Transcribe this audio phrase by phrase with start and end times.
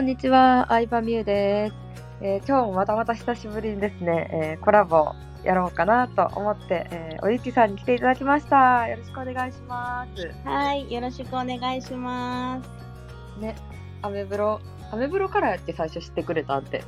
[0.00, 1.74] こんにちは、相葉美優です、
[2.22, 5.12] えー今日もまたまた久しぶりにですね、えーコラボ
[5.44, 8.88] やろうかなと思って、えーおゆきさんに来ていただきました。
[8.88, 10.30] よろしくお願いします。
[10.48, 13.40] はい、よろしくお願いします。
[13.42, 13.54] ね、
[14.00, 16.82] アメブロ、アメブロからやって最初知ってくれたんって。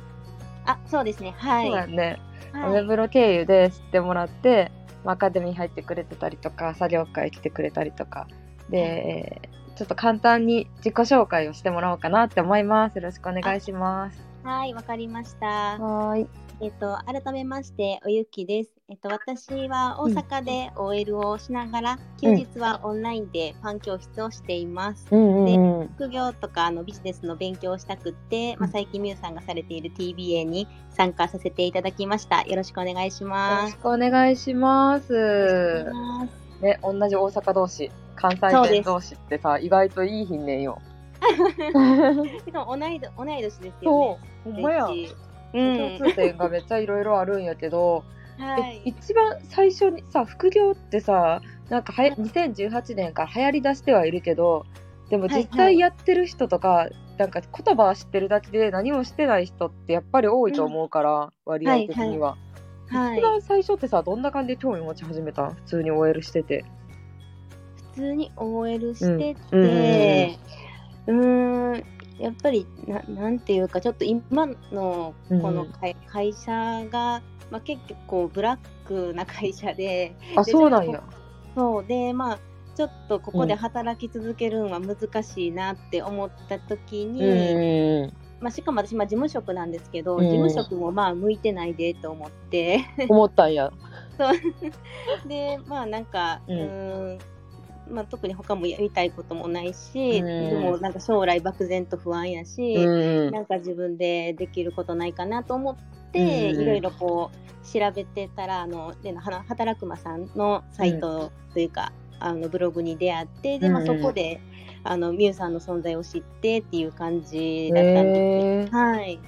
[0.65, 1.35] あ、そうですね。
[1.37, 1.67] はい。
[1.67, 2.19] そうだよね。
[2.53, 4.71] アはい、メブロ経由で知ってもらって、
[5.05, 8.25] まあアカデミー入ってくれてたりとか、作業会来てくれたりとか、
[8.71, 8.79] で、
[9.43, 12.95] えーちょっと簡単に自己紹介をしてもらおうかなって思います。
[12.95, 14.21] よろしくお願いします。
[14.43, 15.47] はい、わかりました。
[15.47, 16.27] はーい。
[16.61, 18.69] えっと、改めまして、おゆきです。
[18.87, 25.07] えっと、私は大阪で OL をしながら、休日はオンラインでパン教室をしています。
[25.11, 25.87] うんうんうん。
[25.95, 32.43] 副業とかあのビジネスの勉強をしたくって、まあ、うん最近みゆさんがされている TBA に参加させていただきました。
[32.43, 33.71] よろしくお願いしよろます。
[33.71, 35.13] しくお願いします。
[35.13, 40.79] お願いしますね、同じ大阪同士、関西弁同士ってさ、意外といいひんねんよ。
[42.45, 43.73] しかも同い同い年ですよね。
[43.83, 44.85] そう、ほんまや。
[44.85, 44.89] う
[45.53, 45.97] 共ん。
[45.99, 48.03] 通点がめっちゃいろいろあるんやけど、
[48.37, 48.89] はいえ。
[48.89, 54.65] 一番最初にさ、副業ってさ、なんかはや2018年から流行りだしてはいるけど、
[55.09, 62.35] でも実はいはい際やってる人とか、なんか言葉は知ってるだけで何もしてない人ってやっぱり多いと思うから、割合的には。
[62.89, 63.21] はい一。
[63.21, 65.53] 番最初ってさ、どんな感じで興味持ち始めたん？
[65.53, 66.65] 普通に OL してて。
[67.95, 69.05] 普通に OL して
[69.51, 70.39] うんうんて、
[71.07, 71.83] うーん、
[72.19, 76.51] やっぱりな、なんていうか、ちょっと今のこの会,、会社
[76.89, 81.03] が、まあ、結構ブラックな会社で、あ、でそうなんや。
[81.55, 82.39] そうで、まあ、
[82.75, 88.13] ちょっとここでうん働き続けるのは難しいなって思った時に、うん。
[88.39, 92.79] まあ、しかも私、まあ、事務職なんですけど、うん事務職もまあ向いてないでと思って。
[93.07, 93.71] 思ったんや。
[95.27, 97.19] でまあなんか、ううんーん
[97.93, 105.75] まあ、特に他もやりたいこともないし、うんでもなんか将来漠然と不安やし、うんなんか自分でできることないかなと思っ
[106.11, 108.93] て、うんいろいろこう調べてたらあの
[109.47, 114.41] 働くまさんのサイトというか、あのブログに出会ってで、まあ、うんそこで
[114.83, 118.73] あのミュウさんの存在を知ってっていう感じだったんです。
[118.75, 119.19] はい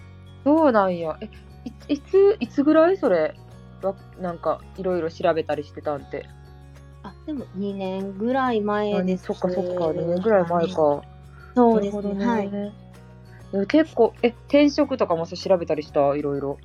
[0.44, 1.18] そうなんや。
[1.22, 1.30] え、
[1.90, 3.36] いいつ、いつぐらいそれ
[3.82, 6.26] わなんか、いろいろ調べたりしてたんって？
[7.06, 11.02] あでも2年ぐらい前ですそっかそっか、2年ぐらい前か。
[11.56, 12.26] そうですね。
[12.26, 12.52] はい。
[13.68, 16.16] 結構、え、転職とかもさ調べたりした？
[16.16, 16.58] いろいろ。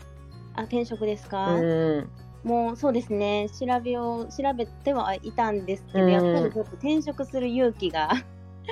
[0.55, 2.11] あ転職ですか、うん。
[2.43, 3.49] もうそうですね。
[3.51, 6.11] 調べを調べてはいたんですけど、うん。
[6.11, 8.11] やっぱりちょっと転職する勇気が。
[8.13, 8.17] あ、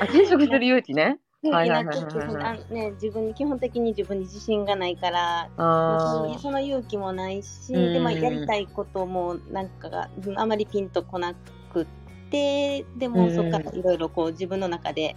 [0.04, 1.20] 転職する勇気ね。
[1.40, 7.92] 自分に基本的に自分に自信がないから、まあそあの勇気もないし、うん。
[7.92, 11.38] でまあ、やりたいこともなんかがうんあまりピンとこなくっ
[12.30, 15.16] てでもうんそこからいろいろこう自分の中で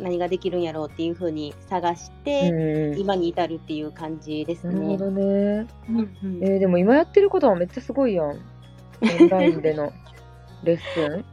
[0.00, 2.24] 何ができるんやろうっていうふうに探しあ。
[2.24, 2.98] て、うん。
[2.98, 4.74] 今に至るっていう感じですね。
[4.74, 5.66] なるほどね。
[5.88, 8.26] うんうんえーでも今やってることはめっちゃすごいやん。
[8.26, 9.92] オンラインでの
[10.64, 11.24] レッスン。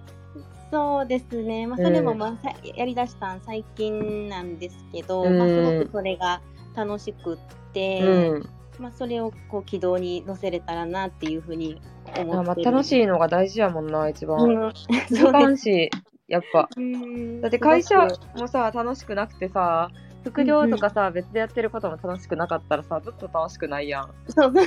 [0.71, 6.41] そうですね、まあ、うんそれもまあ、さやりだしたん最近なんですけど、うんまあ、すごくそれが
[6.73, 7.37] 楽しくっ
[7.73, 8.49] て、うん。
[8.79, 11.81] まあ、それをこう軌道に乗せれたらなっていうふうに
[12.17, 14.39] 思あまあ、ってる楽しいのが大事やもんな、一番。
[14.43, 15.89] うん、うし、
[16.27, 16.69] やっぱ。
[16.75, 17.95] うんだって会社
[18.35, 19.89] もさ、楽しくなくてさ、
[20.23, 24.09] 副業とかさ、別でやってることも楽しくなかったらさ、ずっと楽しくないやん。
[24.27, 24.53] そう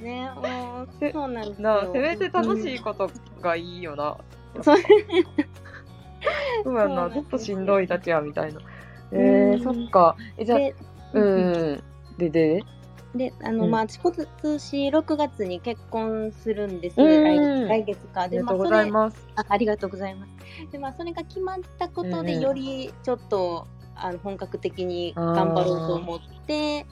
[0.00, 3.10] ねもうせそうなんですよせめて楽しいこと
[3.40, 4.16] がいいよな。
[4.62, 4.76] そう
[6.64, 8.60] そうやんな、そうなんですよずっとしんどいだけやみたいな。
[9.12, 10.16] えうんー、そっか。
[10.36, 10.74] え、じゃあ、で
[11.12, 11.82] うん。
[12.18, 12.62] で、で、
[13.14, 19.28] であの、うんまあ今年6月に結婚するんです、うん来来月かありでがとうございまあます。
[19.36, 20.32] あありがとうございます。
[20.72, 23.66] でまあそれが決まったことでよりちょっと、
[23.96, 26.86] あの本格的に頑張ろうと思って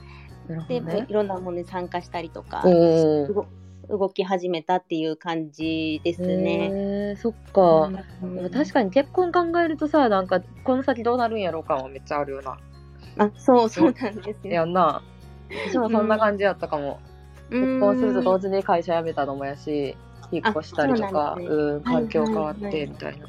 [0.69, 0.77] で、
[1.09, 1.13] い。
[1.13, 2.69] ろんなものに参加したりとか、う
[3.29, 3.35] ん。
[3.35, 3.47] 動
[3.89, 6.71] 動き始めたっていう感じですね。
[6.73, 7.91] えー、そっか。
[8.23, 12.59] うんでも確かに結婚考えるとさ、なんか、この先どうなるんやろう感はめっちゃあるよな。
[13.19, 14.53] あそうそうなんですよ。
[14.53, 15.03] やんな。
[15.69, 17.01] 私もそんな感じやったかも。
[17.51, 19.95] 結婚すると同時に会社辞めたのもやし、
[20.31, 23.27] 引っ越したりとあか、そうねうん、環境変わってみたいな。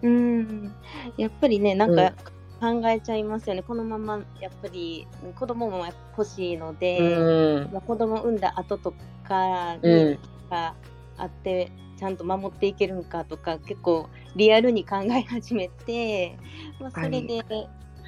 [0.00, 0.72] うん
[1.16, 2.12] やっぱりねなんうんか
[2.60, 5.06] 考えちゃいますよね、このままやっぱり
[5.38, 5.84] 子供も
[6.16, 7.72] 欲しいので、うん。
[7.72, 8.94] まあ、子供産んだ後と
[9.24, 10.18] かに、うん。
[10.50, 10.74] が
[11.18, 16.36] あってちゃんと守っていけるんかとか結構リアルに考え始めて、
[16.80, 17.44] まあ、それで、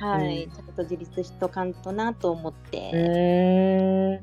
[0.01, 4.23] はい、うんちょっと自立しとかんとなと思っうて。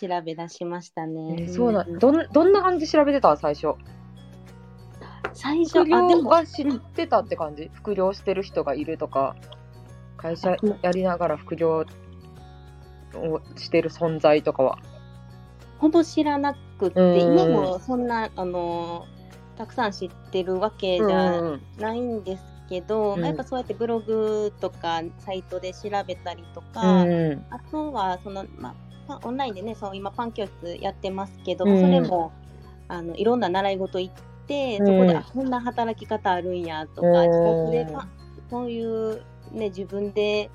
[0.00, 1.36] 調べ出しましたね。
[1.40, 1.84] えーそうだ。
[1.84, 3.36] んどん、どんな感じで調べてた？
[3.36, 3.74] 最初。
[5.32, 7.70] 最初副業が知ってたって感じ？
[7.72, 9.34] 副業してる人がいるとか、
[10.16, 11.84] 会社やりながら副業
[13.14, 14.78] をしてる存在とかは？
[15.78, 17.38] ほぼ知らなくて、うん。
[17.38, 19.06] 今もそんなあの
[19.56, 21.62] たくさん知ってるわけじゃうん。
[21.78, 22.42] ないんです
[22.74, 23.20] けど、うん。
[23.20, 27.46] まあやっぱそうやってブログとかサイトで調べたりとか、うん。
[27.50, 28.74] あとはその、ま
[29.08, 31.80] あ、オンラインでねそう今パン教室やってますけど、うん。
[31.80, 32.32] それも
[32.88, 34.14] あのいろんな習い事行っ
[34.46, 34.86] て、うん。
[34.86, 37.30] そこであこんな働き方あるんやとか、うん。
[37.30, 37.86] 自宅で
[38.50, 39.22] そういう、
[39.52, 40.50] ね、自分で、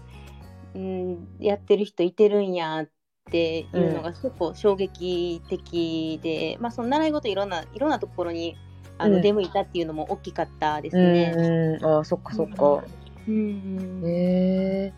[0.75, 2.89] うん、やってる人いてるんやっ
[3.31, 8.57] ていうのが結構衝撃的で、まあ、その習い事いろんないろんなところに
[8.99, 11.33] あの、うん出向いたっていうのも大きかったですうんね。
[11.35, 11.85] うん。
[11.85, 12.83] ああそっかそっか、
[13.27, 14.01] うん。
[14.05, 14.93] へえ。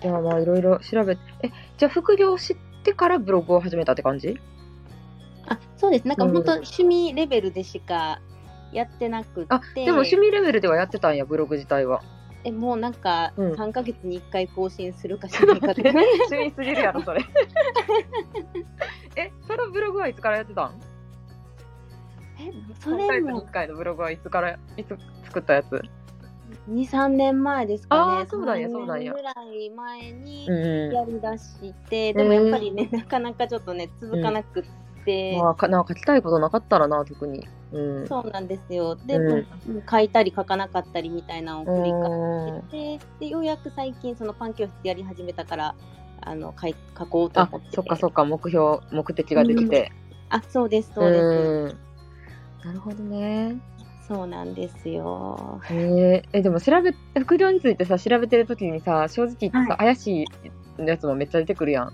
[0.00, 4.38] じゃあまあいろいろ調べてえじゃあ副業知ってからブログを始めたって感じ？
[5.46, 6.08] あそうです。
[6.08, 6.32] なんかうん。
[6.32, 8.20] 本当趣味レベルでしか
[8.72, 12.02] やってなくて、あでも趣味レベルではやってたんやブログ自体は。
[12.44, 13.52] えもうなんかうん。
[13.54, 15.88] 3ヶ月に1回更新するかしないかとか。
[16.30, 17.20] 趣味すぎるやろそれ。
[19.16, 20.80] えそのブログはいつからやってたん？
[22.38, 25.82] えそ3ヶ月にれも1回のブログはいつからいつ作ったやつ
[26.70, 28.26] ？23年前ですかね。
[28.26, 29.12] そうなんや3そうなんや。
[29.12, 34.64] 年ぐらい前にうんやりだして、でもやっぱりね、 なかなかちょっとね続かなくっ
[35.04, 37.46] て、まあかなんか書きたいことなかったらな特に。
[37.72, 38.06] うん。
[38.06, 38.96] そうなんですよ。
[38.96, 39.46] で、うん。
[39.90, 45.74] 書いたり書かなかったりみたいなのを繰りうん返してでようやく最近そのパン教室やり始めたから
[46.22, 47.76] あの書い書こうとあ思って。
[47.76, 49.92] そっかそっか目標目的ができて。
[50.30, 51.87] あそうですそうです、うん
[52.68, 53.56] なるほどね。
[54.06, 55.58] そうなんですよ。
[55.70, 59.78] へええでも調べ副業についてさ調べてる時にさ正直言ってさ、はい。
[59.78, 60.24] 怪し
[60.78, 61.92] いやつもめっちゃ出てくるやん。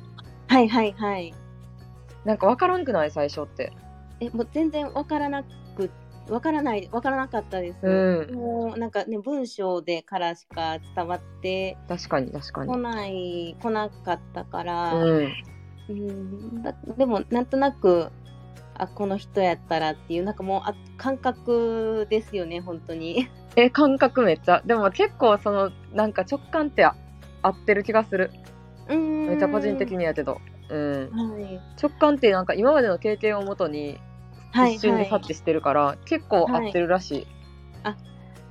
[0.48, 1.32] はいはいはい。
[2.24, 3.72] なんか分からんくない最初って。
[4.18, 5.90] えもう全然わからなく
[6.28, 8.34] わからないわからなかったです、うん。
[8.34, 12.72] もうなんかね文章でからしか伝わって確かに確かに。
[12.72, 15.32] こない来なかったから、うん。
[15.88, 16.62] うん。
[16.64, 18.10] だでもなんとなく
[18.76, 23.28] あこの人やったらっていうなんかもうあ感覚ですよね本当に。
[23.56, 24.62] え感覚めっちゃ。
[24.64, 26.96] でも結構そのなんか直感ってあ
[27.42, 28.30] 合ってる気がする。
[28.88, 30.40] めめっちゃ個人的にやけど。
[30.68, 31.10] うん。
[31.10, 31.60] はい。
[31.80, 33.98] 直感ってなんか今までの経験をもとに
[34.52, 37.26] はい一瞬ではい察知してるから、結構合ってるらしい、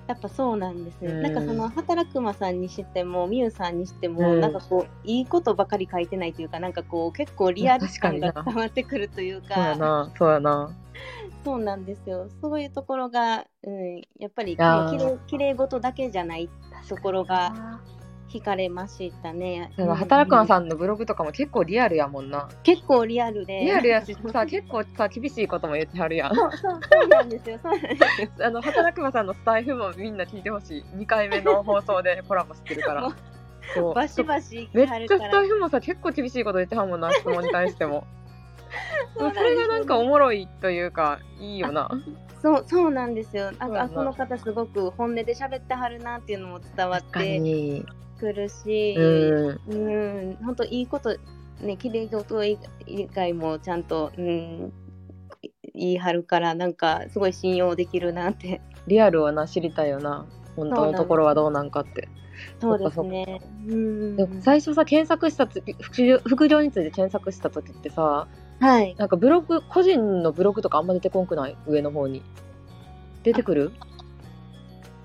[0.08, 1.22] やっぱそうなんですね、うん。
[1.22, 4.42] なんかその働くまさんにしてもみゆさんにしても、うん。
[4.42, 9.56] なんかこういいことばかり書いてないというかなんかこう結構リアル感が伝わってくるというか。
[9.56, 10.76] そうやなそうやな。
[11.44, 12.28] そうなんですよ。
[12.42, 16.50] そういうところが、うん、やっぱりきれいきれい事だけじゃない
[16.88, 17.80] ところが
[18.34, 19.72] 惹かれましたね。
[19.78, 23.60] でもうん働くまさんのブログとかも結構リアルやもんな結構リアルで。
[23.60, 27.60] リアルやしさ結構さ厳しいことも言ってはるやんそうそうそうなんですよ。
[27.62, 28.30] そうなんですよ。
[28.46, 33.10] あの働くまさんのスタイフもみんな聞いてほしい2回目の放送でコラボしてるから
[33.74, 35.32] そうバシバシめっちゃス。
[35.32, 38.06] タイフもさ結構厳しいこと言ってはんもんな質問に対しても
[39.18, 41.90] そうなんですそれがなんかおもろいというかいいよな
[42.42, 43.52] そうそうなんですよ。
[43.54, 47.86] なんそうやなかあこの方すごく本音で喋ってはるなっていうのも伝わってに
[48.24, 51.18] くるし、うんうん、本当いいこと
[51.62, 52.58] ね綺麗事以
[53.14, 54.74] 外もちゃんとうん
[55.75, 58.62] 言い張るからなんかすごい信用できるなって。
[58.88, 60.25] リアルはな知りたいよな
[60.56, 62.08] 本当のところはどうなんかって
[62.60, 63.42] そうですね。
[63.68, 64.15] うん。
[64.15, 68.27] でも最初さ検索した時副業副業について検索した時ってさ
[68.60, 68.96] はい。
[68.98, 71.58] なんかブログ個人のブログとかあんま出てこんくない？
[71.68, 72.22] 上の方に
[73.24, 73.72] 出てくる？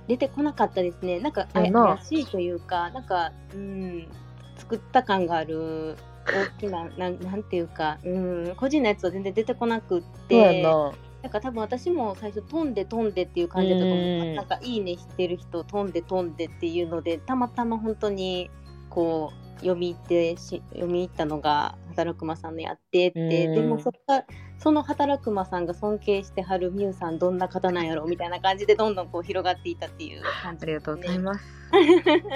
[0.08, 1.20] 出てこなかったですね。
[1.20, 1.70] なんか怪
[2.02, 4.08] しいというか、なんか、うん、
[4.56, 5.96] 作った感がある
[6.26, 14.34] 大きな、 なんなんていうか、うん、個人のやつは全然出てこなくって、ななんか多分私も最初飛んで飛んでっていう感じだったと思う。
[14.34, 18.50] なんかいいねしてる人飛んで飛んでっていうので、たまたま本当に
[18.88, 24.24] こう読み入ってし読み入ったのが働くまさんのやってって、うんでもそっから
[24.58, 31.20] その働くまさんが尊敬してはるみゆさんどんな方なんやろみたいな感じでどんどんこう広がっていったっていう感じありがとうございす。
[31.20, 31.44] ます。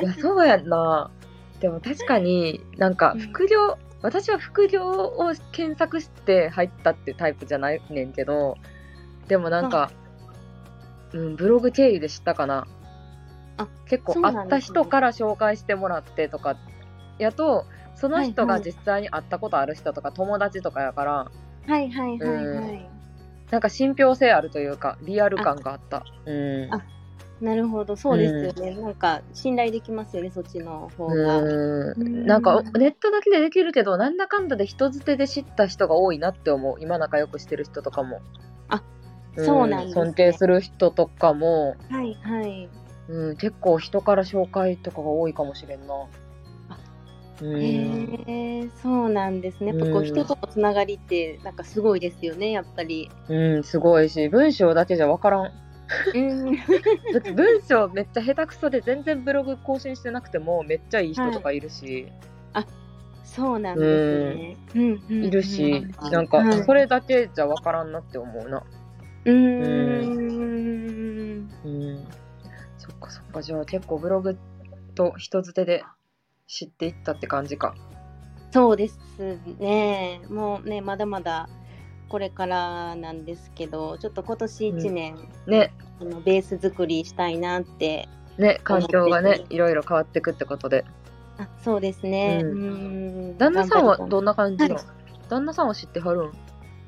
[0.01, 1.11] いや、そうやんな。
[1.61, 8.57] でも確かになんか副業、私は副業を検索して入ったってタイプじゃないねんけど、
[9.27, 9.91] でもなんか、
[11.13, 12.69] うん、ブログ経由で知ったかな。
[13.57, 16.57] あ結構会った人から紹介してもらってとか
[17.19, 22.19] やと、その人が実際に会ったことある人とか友達とかやから、はいはいはいはい。
[23.51, 26.05] なんか信憑性あるというか、リアル感があった。
[26.25, 26.75] うん。
[26.75, 26.83] あ
[27.43, 28.81] なるほど、そうですよね。
[28.81, 31.39] なんか信頼できますよね、そっちの方が。
[31.39, 38.21] ううんんなんかネットだけでできるけどなんだかんだで人づてで知った人が多いなって思う今仲良くしてる人とかも
[38.69, 38.83] あ
[39.37, 42.69] そうなんですね尊敬する人とかもはいはい。
[43.09, 45.95] うん、結構人から紹介とかが多いかもしれんな。
[47.45, 49.69] へえそうなんですね。
[49.69, 53.11] やっぱこううん人とのつながりってなんかすごいですよね、やっぱり。
[53.29, 55.51] うん、すごいし、文章だけじゃわからん。
[56.15, 56.57] うん、
[57.13, 62.07] だって文章めっちゃ下手くそで全然ブログ更新してなくてもめっちゃいい人とかいるし、
[63.25, 64.57] そうなんですね。
[64.75, 68.63] うんうんいるし、なんかはいそれだけじゃわからんなって思うな。
[69.25, 70.19] うーん。
[71.65, 72.05] うん。
[72.77, 74.37] そっかそっか、じゃあ結構ブログ
[74.95, 75.83] と人づてで
[76.53, 77.75] 知っていったって感じか。
[78.51, 78.99] そうです
[79.59, 80.21] ね。
[80.29, 81.49] もうね、まだまだ
[82.11, 85.15] これからなんですけど、ちょっと今年1年、
[85.47, 88.07] ね、あのベース作りしたいなって。
[88.37, 90.85] ね、環境がね、いろいろ変わってくってことで。
[91.39, 92.41] あそうですね。
[92.43, 93.31] ううん。
[93.31, 94.85] ん旦那さんはどんなな感じなの、はい。
[95.31, 96.33] 旦那さんは知ってはるん？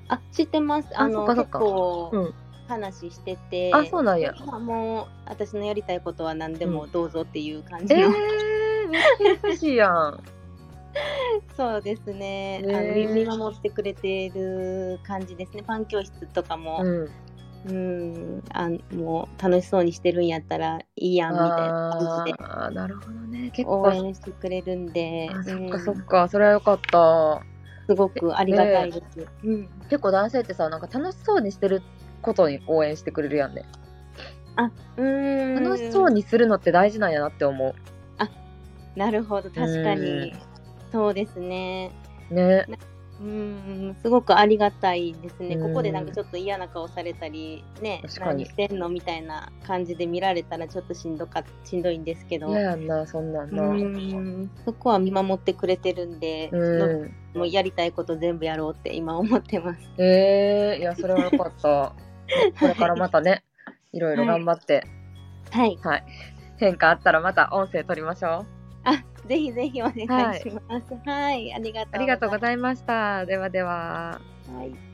[0.08, 0.88] あ、知ってます。
[0.94, 2.34] あの、結構うん。
[2.66, 4.34] 話してて、あそうなんや。
[4.46, 8.53] まあもう私のやりたいことは何でもどうぞっていう感えじの、ー、めっちゃ
[9.44, 10.22] 優しいやん。
[11.56, 12.62] そうですね。
[12.64, 15.62] あの見見守ってくれてる感じですね。
[15.62, 17.10] パン教室とかも、うん。
[17.66, 23.50] うん、あもう楽しそうにしてるんやったらいいやんみたいな感じであーなるほどね。
[23.54, 23.92] 結応構。
[23.92, 27.42] 援してくれるんで、あそっかうんそっか、それはよかった。
[27.86, 29.26] すごくありがたいです。
[29.44, 31.82] うん、結構男性ってさ、なんか楽しそうにしてる
[32.22, 33.64] ことに応援してくれるやんね。
[34.96, 37.74] うん楽しそうにするのって大事なんやなって思
[38.96, 40.32] なるほど確かに
[40.92, 41.90] そうですね。
[42.30, 42.34] う。
[42.34, 42.66] ね。
[43.20, 45.56] うんすごくありがたいですね。
[45.56, 52.48] うんここでなんかちょっと嫌な顔されたりね確かに何してんのみたいな感じで見られたらちょっとしんどかしんどいんですけど。
[52.48, 53.62] 嫌やんな、そんなんな。
[53.62, 54.42] ううん。
[54.42, 56.50] んそこは見守ってくれてるんで、
[57.34, 59.80] もうやりたいこと全部やろうって今思ってます。
[59.98, 61.92] えー、いや、それはよかった。
[62.58, 63.44] これからまたね、
[63.92, 64.84] いろいろ頑張って、
[65.50, 65.78] はい。
[65.82, 66.04] はい。
[66.56, 68.53] 変化あったらまた音声取りましょう。
[68.84, 70.94] あ、ぜひぜひお願いします。
[71.04, 73.26] はい、ありがとうありがとうごいざいました。
[73.26, 74.22] ではでは。
[74.46, 74.93] はい